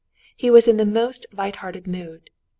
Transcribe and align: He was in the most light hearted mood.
He 0.35 0.49
was 0.49 0.67
in 0.67 0.77
the 0.77 0.85
most 0.87 1.27
light 1.31 1.57
hearted 1.57 1.85
mood. 1.85 2.31